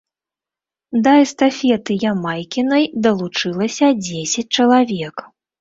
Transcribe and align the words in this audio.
Да 1.07 1.13
эстафеты 1.25 1.97
Ямайкінай 2.11 2.83
далучылася 3.09 3.85
дзесяць 4.07 4.49
чалавек. 4.59 5.15